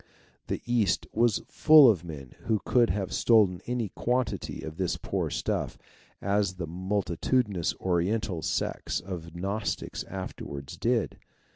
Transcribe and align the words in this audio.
The 0.47 0.63
East 0.65 1.05
was 1.13 1.43
full 1.47 1.87
of 1.87 2.03
men 2.03 2.33
who 2.45 2.59
could 2.65 2.89
have 2.89 3.13
stolen 3.13 3.61
any 3.67 3.89
quantity 3.89 4.63
of 4.63 4.77
this 4.77 4.97
poor 4.97 5.29
stuff, 5.29 5.77
as 6.23 6.55
the 6.55 6.65
multitudinous 6.65 7.75
Oriental 7.79 8.41
sects 8.41 8.99
of 8.99 9.35
Gnostics 9.35 10.03
afterwards 10.05 10.75
did. 10.75 11.19